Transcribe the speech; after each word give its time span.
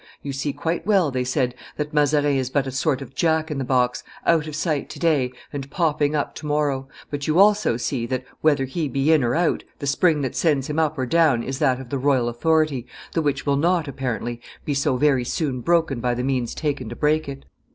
"You 0.23 0.33
see 0.33 0.51
quite 0.51 0.83
well," 0.87 1.11
they 1.11 1.23
said, 1.23 1.53
"that 1.77 1.93
Mazarin 1.93 2.35
is 2.35 2.49
but 2.49 2.65
a 2.65 2.71
sort 2.71 3.03
of 3.03 3.13
jack 3.13 3.51
in 3.51 3.59
the 3.59 3.63
box, 3.63 4.03
out 4.25 4.47
of 4.47 4.55
sight 4.55 4.89
to 4.89 4.97
day 4.99 5.31
and 5.53 5.69
popping 5.69 6.15
up 6.15 6.33
to 6.37 6.47
morrow; 6.47 6.87
but 7.11 7.27
you 7.27 7.37
also 7.37 7.77
see 7.77 8.07
that, 8.07 8.23
whether 8.41 8.65
he 8.65 8.87
be 8.87 9.11
in 9.11 9.23
or 9.23 9.35
out, 9.35 9.63
the 9.77 9.85
spring 9.85 10.21
that 10.23 10.35
sends 10.35 10.65
him 10.67 10.79
up 10.79 10.97
or 10.97 11.05
down 11.05 11.43
is 11.43 11.59
that 11.59 11.79
of 11.79 11.91
the 11.91 11.99
royal 11.99 12.29
authority, 12.29 12.87
the 13.11 13.21
which 13.21 13.45
will 13.45 13.57
not, 13.57 13.87
apparently, 13.87 14.41
be 14.65 14.73
so 14.73 14.97
very 14.97 15.23
soon 15.23 15.59
broken 15.61 15.99
by 15.99 16.15
the 16.15 16.23
means 16.23 16.55
taken 16.55 16.89
to 16.89 16.95
break 16.95 17.29
it. 17.29 17.45